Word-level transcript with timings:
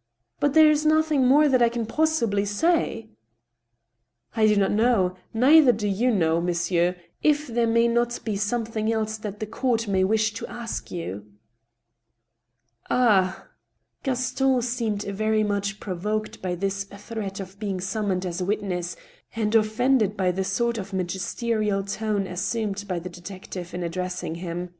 "But 0.40 0.54
there 0.54 0.70
is 0.70 0.86
nothing 0.86 1.26
more 1.26 1.46
that 1.46 1.60
I 1.60 1.68
can 1.68 1.84
possibly 1.84 2.46
say." 2.46 3.10
I 4.34 4.46
do 4.46 4.56
not 4.56 4.70
know— 4.72 5.16
neither 5.34 5.70
do 5.70 5.86
you 5.86 6.10
know, 6.10 6.40
monsieur— 6.40 6.96
if 7.22 7.46
there 7.46 7.66
vusf 7.66 7.90
not 7.92 8.24
be 8.24 8.36
something 8.38 8.90
else 8.90 9.18
that 9.18 9.38
the 9.38 9.46
court 9.46 9.86
may 9.86 10.02
wish 10.02 10.32
to 10.32 10.46
ask 10.46 10.90
you." 10.90 11.26
64 12.84 12.84
TH£ 12.86 12.86
STEEL 12.86 12.96
HAMMER. 12.96 13.06
"Ah!" 13.20 13.48
Gaston 14.02 14.62
seemed 14.62 15.02
very 15.02 15.44
much 15.44 15.78
provoked 15.78 16.40
by 16.40 16.54
this 16.54 16.84
threat 16.84 17.38
of 17.38 17.58
being 17.58 17.82
sum 17.82 18.08
moned 18.08 18.24
as 18.24 18.40
a 18.40 18.46
witness, 18.46 18.96
and 19.36 19.54
offended 19.54 20.16
by 20.16 20.30
the 20.30 20.42
sort 20.42 20.78
of 20.78 20.94
magisterial 20.94 21.84
tone 21.84 22.26
as 22.26 22.40
sumed 22.40 22.88
by 22.88 22.98
the 22.98 23.10
detective 23.10 23.74
in 23.74 23.82
addressing 23.82 24.36
him. 24.36 24.70